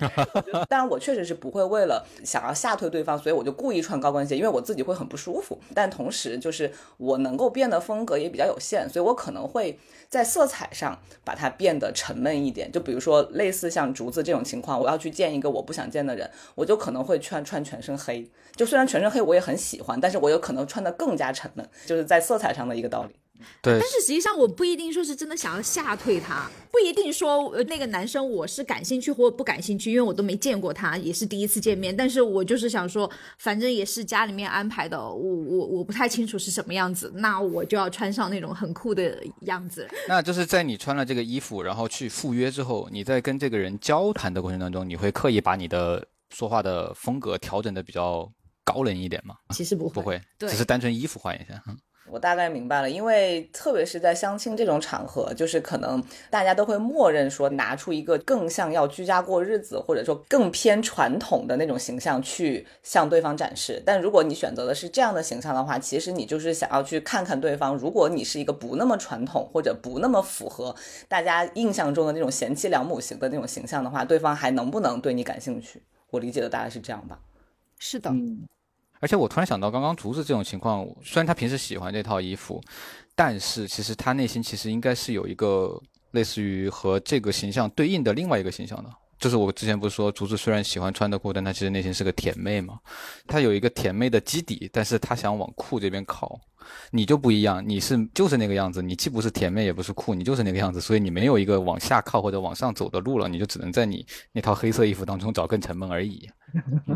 [0.68, 5.58] 当然，我确实是不会为了想要吓退对方，所以我就故意穿高跟鞋，因为我自己会很不舒服。
[5.74, 9.78] 但同时，就是我能够变的风格也比较有限，所以我可能会。
[10.12, 18.30] 在色彩上把它变得沉闷一点，就比如说类似像竹子这种情况，我要去见一个我不想见的人，我就可能会穿穿全身黑。
[18.54, 23.14] 就虽然全身黑我也很喜欢，但是我有可能穿得更加沉闷，就是在色彩上的一个道理。
[23.60, 31.96] 对，但是实际上我不一定说是真的想要吓退他，不一定说呃那个男生我是感兴趣或不感兴趣，因为我都没见过他，也是第一次见面。
[31.96, 39.88] 但是我就是想说，反正也是家里面安排的，我我我不太清楚是什么样子，那我就要穿上那种很酷的样子。
[40.06, 48.26] 那就是在你穿了这个衣服，然后去赴约之后，你在跟这个人交谈的过程当中，你会刻意把你的说话的风格调整的比较
[48.64, 49.34] 高冷一点吗？
[49.50, 51.62] 其实不会，不会，只是单纯衣服换一下。
[52.10, 63.80] 我大概明白了，因为特别是在相亲这种场合，就是可能大家都会默认说拿出一个更像要居家过日子，或者说更偏传统的那种形象去向对方展示。
[63.86, 70.74] 但如果你选择的是这样的形象的话，其实你就是想要去看看对方，如果你是一个不那么传统或者不那么符合
[71.08, 75.80] 大家印象中的那种贤妻良母型的那种形象的话，对方还能不能对你感兴趣？
[76.12, 77.18] 我理解的大概是这样吧。
[77.78, 78.12] 是的。
[79.00, 82.62] 而且我突然想到，刚刚竹子这种情况，虽然他平时喜欢这套衣服，
[83.16, 85.80] 但是其实他内心其实应该是有一个
[86.12, 88.90] 类似于和这个形象对应的另外一个形象的。
[89.22, 92.80] 就是我之前不是说，竹子虽然喜欢穿的酷，但他其实内心是个甜妹嘛。
[93.24, 96.40] 他有一个甜妹的基底，但是他想往酷这边靠。
[96.90, 106.28] 你就不一样，你是就是那个样子，你既不是甜妹也不是酷，你就是那个样子，所以你没有一个往下靠或者往上走的路了，你就只能在你那套黑色衣服当中找更沉闷而已。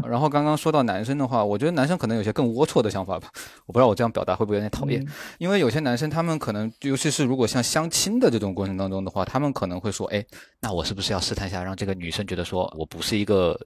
[0.08, 3.30] 然后刚刚说到男生的话，我觉得男生可能有些更龌龊的想法吧，
[3.66, 5.06] 我不知道我这样表达会不会有点讨厌，
[5.38, 10.24] 因为有些男生他们可能，尤其是如果像相亲的这种过程当中的话，他们可能会说，哎，
[10.60, 13.58] 那我是不是要试探一下，让这个女生觉得说我不是一个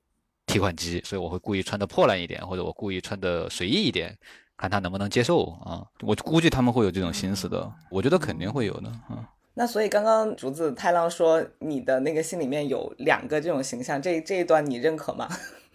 [0.47, 4.17] 提款机，所以我会故意穿的破烂一点，或者我故意穿的随意一点。
[4.57, 5.81] 看他能不能接受啊？
[6.03, 9.27] 我估计他们会有这种心思的，我觉得肯定会有的啊。
[9.55, 15.27] 那所以刚刚竹子太郎说你的那个心里面有两个这种形象，这这一段你认可吗？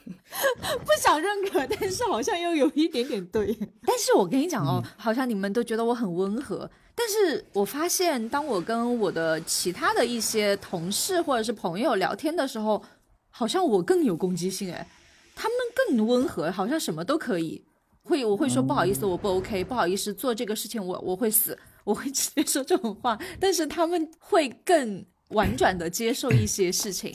[0.86, 3.58] 不想认可，但是好像又有一点点对。
[3.86, 12.84] 但是我跟你讲哦，好像你们都觉得我很温和，但是我发现当我跟我的其他的一些同事或者是朋友聊天的时候，
[13.30, 14.88] 好像我更有攻击性哎，
[15.36, 17.66] 他们更温和，好像什么都可以。
[18.04, 23.18] 会，我会说不好意思，我不 OK，不好意思做这个事情，我我会死，我会直接说这种话。
[23.40, 27.12] 但是他们会更婉转的接受一些事情。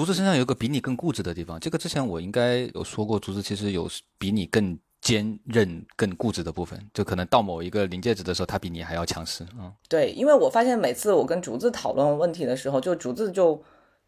[0.00, 3.86] 竹子身上有一个比你更固执的地方，这个之前我应该有说过，竹子其实有
[4.16, 9.70] 比你更坚韧、更固执的部分，就可能到某一个临界值的时候，他比你还要强势啊。
[9.90, 13.62] 对，因为我发现每次我跟竹子讨论问题的时候，就竹子就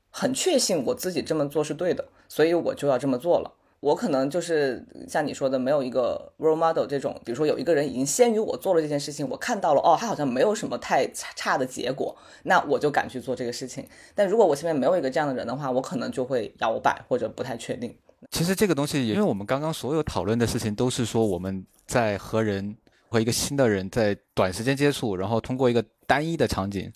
[0.09, 3.53] 很确信我自己这么做是对的，所以我就要这么做了。
[3.83, 13.85] 我可能就是像你说的，没有一个 role model 这种，比如说有一个人已经先于我做了这件事情，我看到了，哦，他好像没有什么太差的结果，那我就敢去做这个事情。
[14.15, 17.93] 但如果我前面没有一个这样的人的话，我可能就会摇摆或者不太确定。
[18.31, 22.77] 其实这个东西，因为我们刚刚所有讨论的事情都是说我们在和人
[23.09, 26.93] 和一个新的人在短时间接触，然后通过一个单一的场景。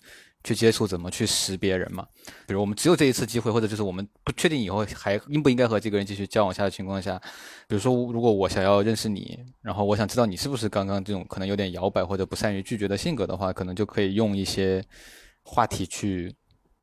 [0.47, 2.07] 去接触怎么去识别人嘛？
[2.47, 7.21] 比如我们只有这一次机会，或者就是我们不确定以后还应不应该和这个人继续交往下的情况下，
[7.67, 14.81] 比如说如果我想要认识你，然后我想知道你是不是刚刚这种可能有点摇摆或者不善于拒绝的性格的话，可能就可以用一些
[15.43, 16.33] 话题去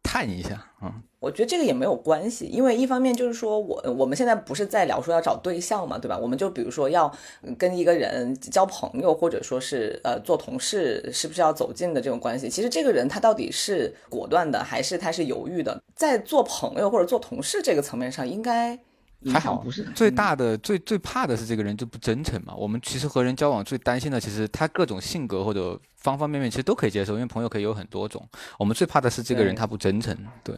[0.04, 1.02] 探一下，嗯。
[1.18, 6.18] 我觉得这个也没有关系，因为一方面就是说我我们现在不是在聊说要找对象嘛，对吧？
[6.18, 7.10] 我们就比如说要
[7.56, 12.50] 跟一个人交朋友，或者说是呃做同事，是不是要走近的这种关系？
[12.50, 15.82] 其实这个人他到底是果断的，还是他是犹豫的？
[15.94, 18.78] 在做朋友或者做同事这个层面上，应该。
[19.32, 22.54] 还好不是最大的最最怕的是这个人就不真诚嘛。
[22.54, 28.26] 我们其实和人交往最担心的，其实他各种性格或者方方面面其实都可以接受，因为朋友可以有很多种。
[28.58, 30.16] 我们最怕的是这个人他不真诚。
[30.42, 30.54] 对，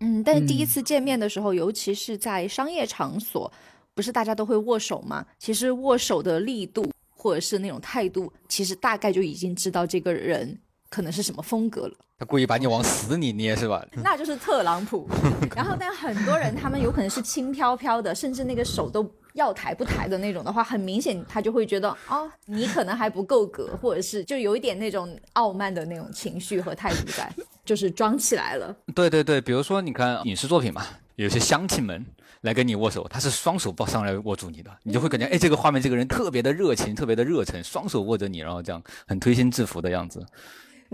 [0.00, 3.50] 嗯，但是第一次见面的时候，尤其是在商业场所，
[3.94, 5.24] 不是大家都会握手吗？
[5.38, 10.58] 其实握手的力度或者是那种态度，其实大概就已经知道这个人
[10.90, 11.94] 可能是什么风格了。
[12.22, 13.84] 他故意把你往死里捏是吧？
[14.00, 15.08] 那就是特朗普。
[15.56, 19.04] 然后，但很多人他们有可能是轻飘飘的，甚至那个手都
[19.34, 27.28] 要抬不抬的那种的话，很明显他就会觉得哦，你可能还不够格，或者是就有一点那种傲慢的那种情绪和态度在，
[27.64, 28.72] 就是装起来了。
[28.94, 32.06] 对对对，比如说你看影视作品嘛，有些乡亲们
[32.42, 40.24] 来跟你握手，他是双手抱上来握住你的，你就会感觉哎，这个画面这个人特别的热情，特别的热忱，双手握着你，然后这样很推心置腹的样子。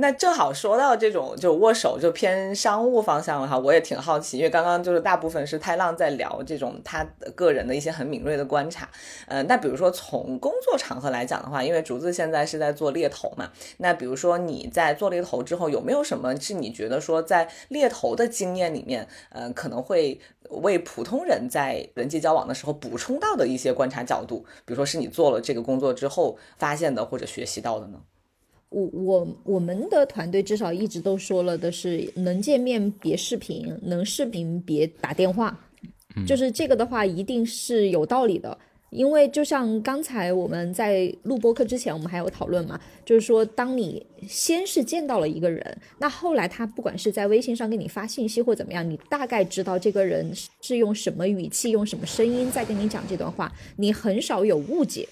[0.00, 8.88] 那正好说到这种就握手就偏商务方向了哈，我也挺好奇，因为刚刚就是大部分是太浪在聊这种他个人的一些很敏锐的观察。
[9.26, 27.98] 呃，那比如说从工作场合来讲的话，因为竹子现在是在做猎头嘛，那比如说你在做猎头之后，有没有什么是你觉得说在猎头的经验里面，呃，可能会为普通人在人际交往的时候补充到的一些观察角度，比如说是你做了这个工作之后发现的或者学习到的呢？
[28.70, 35.58] 我我我们的团队至少一直都说了的是，能见面别视频，能视频别打电话，
[36.26, 38.58] 就是这个的话一定是有道理的。
[38.90, 55.06] 因为就像刚才我们在录播课之前，我们还有讨论嘛，就是说当你先是见到了一个人，那后来他不管是在微信上给你发信息或怎么样，你大概知道这个人是用什么语气、用什么声音在跟你讲这段话，你很少有误解。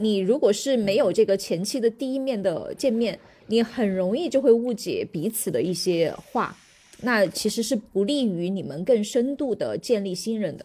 [0.00, 6.56] 你如果是没有这个前期的第一面的见面，你很容易就会误解彼此的一些话，
[7.02, 10.64] 那其实是不利于你们更深度的建立信任的。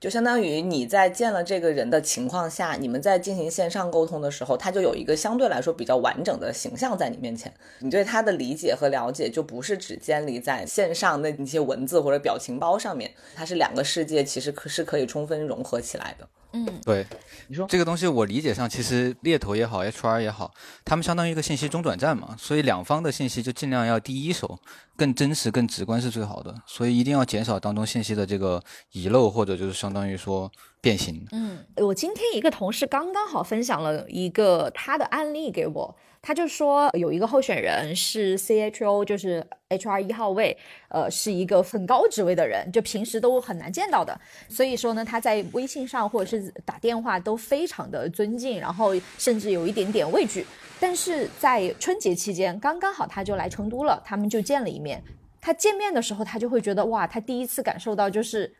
[0.00, 16.28] 就相当于你在见了这个人的情况下，你们在进行线上沟通的时候，他就有一个相对来说比较完整的形象在你面前，你对他的理解和了解就不是只建立在线上那一些文字或者表情包上面，它是两个世界，其实可是可以充分融合起来的。
[16.56, 17.04] 嗯，对，
[17.48, 24.56] 你说这个东西，我理解上其实猎头也好，HR 也好，他们相当于一个信息中转站嘛，所以两方的信息就尽量要第一手，
[24.96, 28.62] 更真实、更直观是最好的，所以一定要减少当中信息的这个
[28.92, 31.26] 遗漏，或者就是相当于说变形。
[31.32, 35.96] 嗯，我今天一个同事刚刚好分享了一个他的案例给我。
[36.26, 40.56] 他就说有一个候选人是 CHO，就是 HR 一号位，
[40.88, 44.18] 呃，是一个很高职位的人，就平时都很难见到的。
[44.48, 50.46] 所以说呢，他在微信上或者是打电话都非常的尊敬，然后甚至有一点点畏惧。
[50.80, 55.02] 但是在春节期间，刚刚好他就来成都了，他们就见了一面。
[55.42, 58.50] 他见面的时候，他就会觉得哇，他第一次感受到就是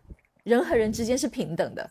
[0.43, 1.91] 人和人之间是平等的。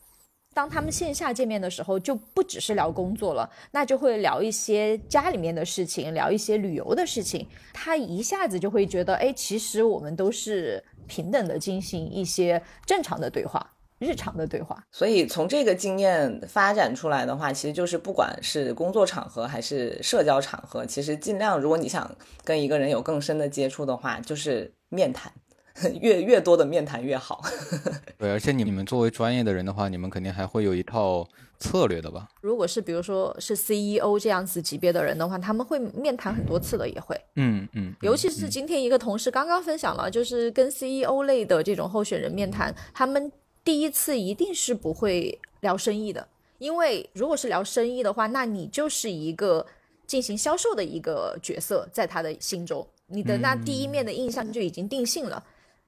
[0.54, 7.46] 当他们线下见面的时候，就不只是聊工作了，那就会聊一些家里面的事情，聊一些旅游的事情。
[7.72, 14.82] 他一下子就会觉得，哎，其实我们都是平等的进行一些正常的对话，日常的对话。
[14.92, 22.10] 所以从这个经验发展出来的话，其实就是不管是工作场合还是社交场合，其实尽量如果你想
[22.44, 25.32] 跟一个人有更深的接触的话，就是面谈。
[26.00, 27.42] 越越多的面谈越好，
[28.16, 31.26] 对，而且你们作为专业的人的话，你们肯定还会有一套
[31.58, 32.28] 策略的吧？
[32.40, 43.32] 如果是比如说是 CEO 这样子级别的人的话，他们会面谈很多次的，也会，嗯嗯，尤其是今天一个同事刚刚分享了，就是跟 CEO 类的这种候选人面谈，他们
[43.64, 49.66] 第一次一定是不会聊生意的，因为如果是聊生意的话，那你就是一个
[50.06, 55.42] 进行销售的一个角色，在他的心中，你的那第一面的印象就已经定性了。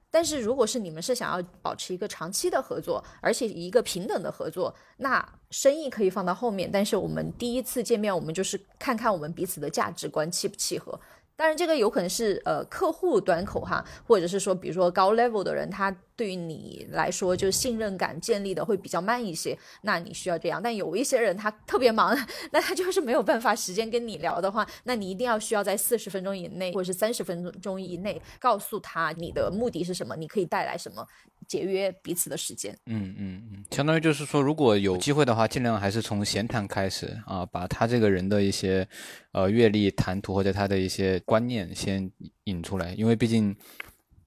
[0.09, 6.69] 但是，如果是你们是想要保持一个长期的合作，而且一个平等的合作，那生意可以放到后面。
[6.71, 10.99] 但是我们第一次见面，我们就是看看我们彼此的价值观契不契合。
[11.37, 20.59] 当然，这个有可能是呃客户端口哈，或者是说，比如说高 level 的人，他对于你来说就信任感建立的会比较慢一些，那你需要这样。
[20.61, 22.17] 但有一些人他特别忙，
[22.51, 31.07] 那他就是没有办法时间跟你聊的话，那你一定要需要在四十分钟以内或者是三十分钟以内告诉他你的目的是什么，你可以带来什么。
[31.47, 32.77] 节约彼此的时间。
[32.85, 38.87] 嗯嗯嗯，相当于就是说，如果有机会的话，尽量还是从闲谈开始啊，把他这个人的一些
[39.31, 42.11] 呃阅历、谈吐或者他的一些观念先
[42.43, 43.55] 引出来，因为毕竟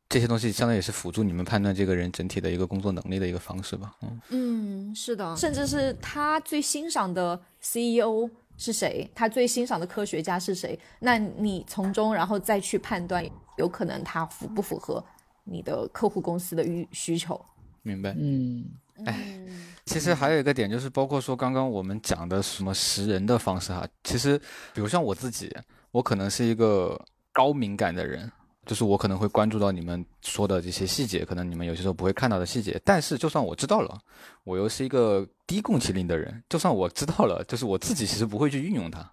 [0.09, 3.95] 这些东西相当于也是辅助你们判断这个人整体的一个工作能力的一个方式吧。
[4.03, 13.25] 嗯嗯，是的，甚至是他最欣赏的 CEO 是谁，他最欣赏的科学家是谁，那你从中然后再去判断，
[13.57, 15.05] 有可能他符不符合
[15.45, 17.41] 你的客户公司的需需求。
[17.83, 18.15] 明白。
[18.19, 18.65] 嗯，
[19.07, 19.39] 哎，
[19.87, 24.39] 其实还有一个点就是，包括说刚刚我们讲的什么识人的方式哈，其实
[24.75, 25.51] 比如像我自己，
[25.91, 27.01] 我可能是一个
[27.33, 28.31] 高敏感的人。
[28.67, 32.81] 就是我可能会关注到你们说的这些细节，可能你们有些时候不会看到的细节。
[32.85, 33.99] 但是就算我知道了，
[34.45, 36.41] 我又是一个低共情力的人。
[36.49, 39.11] 就算我知道了，就是我自己其实不会去运用它。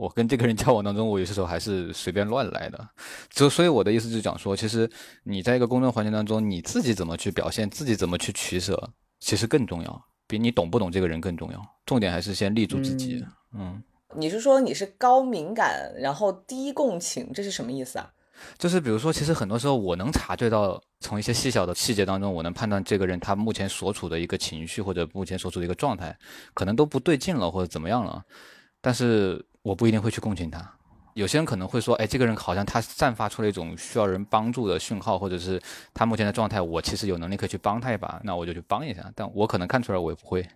[0.00, 2.88] 我跟这个人交往当中，我有些时候还是随便乱来的。
[3.28, 4.90] 就所以我的意思就是讲说，其实
[5.24, 11.62] 你在一个工作环境当中，你自己怎么去表现，自己怎么去取舍，其实更重要，比你懂不懂这个人更重要。
[11.84, 13.22] 重点还是先立住自己。
[13.52, 13.82] 嗯，
[14.16, 18.10] 你是说你是高敏感，然后低共情，这是什么意思啊？
[18.56, 26.18] 就是比如说，其实很多时候我能察觉到，从一些细小的细节当中，我能判断这个人他目前所处的一个情绪或者目前所处的一个状态，
[26.54, 28.24] 可能都不对劲了或者怎么样了，
[28.80, 30.70] 但是我不一定会去共情他。
[31.14, 35.60] 有些人可能会说，哎，这个人好像他散发出了一种需要人帮助的讯号，或者是
[35.92, 39.10] 他目前的状态，我其实有能力可以去帮他一把，那我就去帮一下。
[39.14, 40.46] 但我可能看出来，我也不会。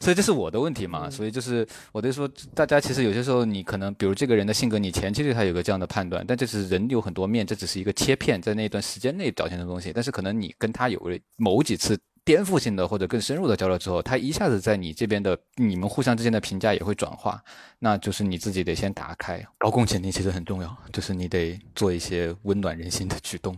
[0.00, 1.10] 所以这是我的问题嘛？
[1.10, 9.92] 所以就是我得说，大家其实有些时候你可能，比如这个人的性格，你前期对他有个这样的判断，但这是人有很多面，这只是一个切片，在那段时间内表现的东西。
[9.92, 17.42] 但是可能你跟他有了某几次颠覆性的或者更深入的交流之后，他一下子在你这边的你们互相之间的评价也会转化，
[17.78, 19.44] 那就是你自己得先打开。
[19.58, 23.56] 高共情力其实很重要，就是你得做一些温暖人心的举动。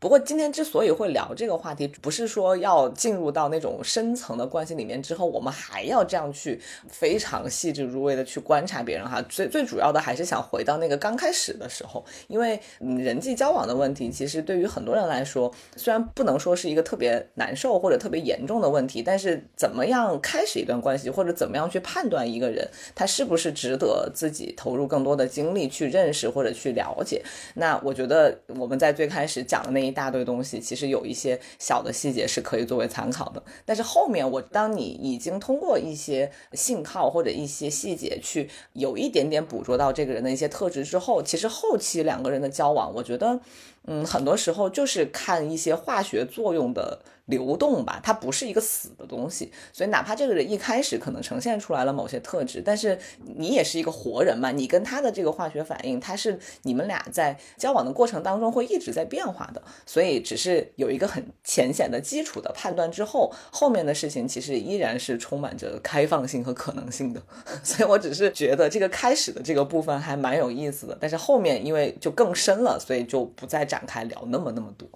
[0.00, 9.20] 不过今天之所以会聊这个话题，不是说要进入到那种深层的关系里面之后，我们还要这样去非常细致入微的去观察别人哈。
[9.28, 27.22] 最最主要的还是想回到那个刚开始的时候，因为人际交往的问题，其实对于很多人来说，虽然不能说是一个特别难受或者特别严重的问题，但是怎么样开始一段关系，或者怎么样去判断一个人他是不是值得自己投入更多的精力去认识或者去了解，
[27.52, 29.89] 那我觉得我们在最开始讲的那一。
[29.90, 33.42] 一大堆东西，其实有一些小的细节是可以作为参考的。
[33.66, 43.40] 但是后面，我当你已经通过一些信号或者一些细节去有一点点捕捉到这个人的一些特质之后，其实后期两个人的交往，我觉得，
[43.86, 47.00] 嗯，很多时候就是看一些化学作用的。
[47.26, 52.98] 流动吧，它不是一个死的东西，所以哪怕这个人一开始可能呈现出来了某些特质，但是
[53.36, 67.22] 你也是一个活人嘛，你跟他的这个化学反应，它是你们俩在交往的过程当中会一直在变化的，所以只是有一个很浅显的基础的判断之后，后面的事情其实依然是充满着开放性和可能性的，
[67.62, 74.88] 所以我只是觉得这个开始的这个部分还蛮有意思的，但是后面因为就更深了，所以就不再展开聊那么那么多。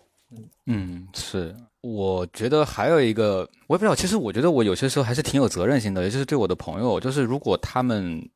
[0.66, 1.54] 嗯，是。
[1.80, 3.94] 我觉得还有一个，我也不知道。
[3.94, 8.28] 其实我觉得我有些时候还是挺有责任心的，尤其是对我的朋友，就是如果他们，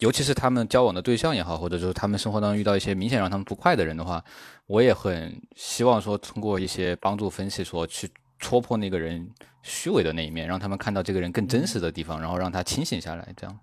[0.00, 4.22] 尤其是他们交往的对象也好，或者就是他们生活当中遇到一些明显让他们不快的人的话，
[4.66, 9.26] 我也很希望说通过一些帮助分析，说去戳破那个人
[9.62, 13.58] 虚伪的那一面，让他们看到这个人更真实的地方，然后让他清醒下来，这样。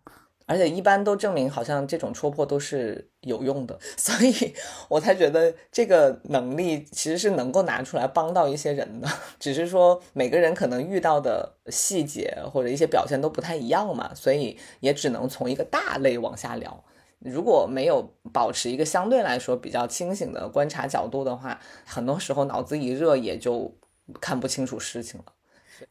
[0.45, 4.53] 而且一般都证明，好像这种戳破都是有用的， 所以
[4.89, 9.07] 我才觉得这个能力其实是能够拿出来帮到一些人的。
[9.39, 16.83] 只是说每个人可能遇到的细节或者一些表现都不太一样嘛，所以也只能从一个大类往下聊。
[17.19, 23.73] 如果没有保持一个相对来说比较清醒的观察角度的话，很多时候脑子一热也就
[24.19, 25.25] 看不清楚事情了。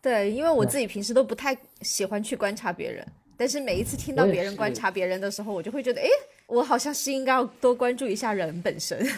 [0.02, 3.06] 对，因为我自己平时都不太喜欢去观察别人。
[3.36, 6.06] 但是每一次听到别人观察别人的时候，我就会觉得，哎，
[6.46, 8.98] 我好像是应该要多关注一下人本身。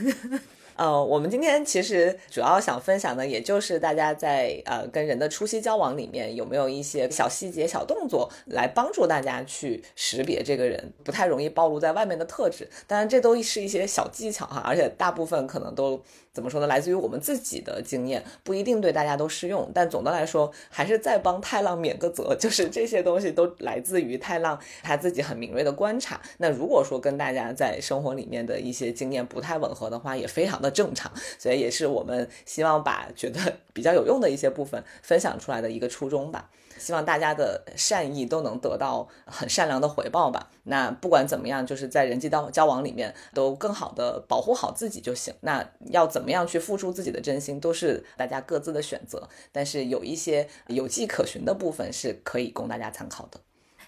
[0.77, 12.69] 呃，我们今天其实主要想分享的，也就是大家在呃跟人的初期交往里面，有没有一些小细节、小动作来帮助大家去识别这个人不太容易暴露在外面的特质。
[12.89, 16.03] 当然，这都是一些小技巧哈，而且大部分可能都
[16.35, 16.66] 怎么说呢？
[16.66, 19.70] 来自于我们自己的经验，不一定对大家都适用。
[19.72, 26.20] 但总的来说，还是在帮太浪免个责， 就是这些东西都来自于太浪他自己很敏锐的观察。
[26.39, 30.61] 那如果说跟大家在生活里面的一些经验不太吻合的话，也非常。
[30.64, 33.39] 的正常，所以也是我们希望把觉得
[33.74, 36.49] 比较有用的一些部分分享出来的一个初衷吧。
[36.85, 40.51] 希望大家的善意都能得到很善良的回报吧。
[40.64, 45.32] 那不管怎么样，就是在人际交交往里面都更好的保护好自己就行。
[45.41, 49.26] 那要怎么样去付出自己的真心，都是大家各自的选择。
[49.51, 53.41] 但是有一些有迹可循的部分是可以供大家参考的。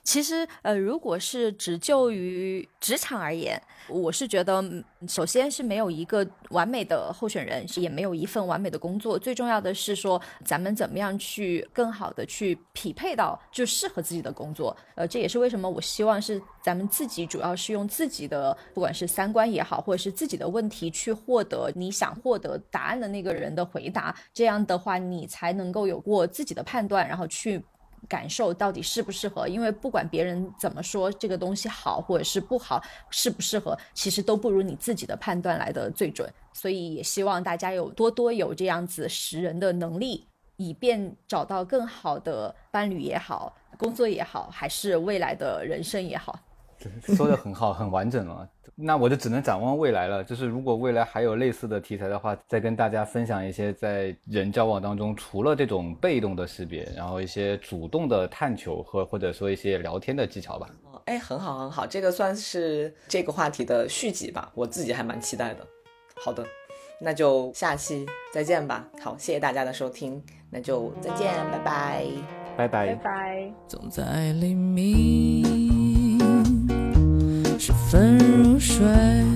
[0.07, 4.64] 其实，呃，如果是只就于职场而言，我是觉得，
[5.09, 9.18] 首先是没有一个完美的候选人，也没有一份完美的工作。
[9.18, 14.74] 最重要的是说，咱们怎么样去更好的去匹配到就适合自己的工作。
[14.94, 24.14] 呃，这也是为什么我希望是咱们自己主要是用自己的，不管是三观也好，或者是自己的问题去获得你想获得答案的那个人的回答。
[24.32, 27.61] 这样的话，你才能够有过自己的判断，然后去。
[28.09, 29.46] 感受到底适不适合？
[29.46, 36.32] 因为不管别人怎么说这个东西好或者是不好，适不适合，其实都不如你自己的判断来的最准。
[36.52, 40.26] 所以也希望大家有多多有这样子识人的能力，
[40.57, 46.38] 以便找到更好的伴侣也好，工作也好，还是未来的人生也好。
[47.16, 48.49] 说的很好，很完整了。
[48.79, 50.22] 那我就只能展望未来了。
[50.22, 60.68] 就是如果未来还有类似的题材的话，再跟大家分享一些在人交往当中，除了这种被动的识别，然后一些主动的探求和或者说一些聊天的技巧吧。
[60.93, 65.66] 哦哎，很好很好，这个算是这个话题的续集吧，我自己还蛮期待的。
[66.16, 66.45] 好的，
[67.01, 68.87] 那就下期再见吧。
[69.01, 72.05] 好，谢谢大家的收听，那就再见，拜拜，
[72.59, 73.53] 拜拜，拜拜。
[73.66, 75.26] 总在黎明。
[77.89, 79.36] 分如水。